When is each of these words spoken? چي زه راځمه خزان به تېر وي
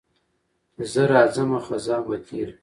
چي 0.73 0.83
زه 0.93 1.03
راځمه 1.13 1.59
خزان 1.65 2.01
به 2.07 2.17
تېر 2.27 2.49
وي 2.53 2.57